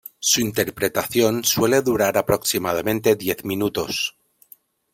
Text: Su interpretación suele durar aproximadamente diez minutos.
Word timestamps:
Su 0.17 0.41
interpretación 0.41 1.43
suele 1.43 1.83
durar 1.83 2.17
aproximadamente 2.17 3.15
diez 3.15 3.45
minutos. 3.45 4.17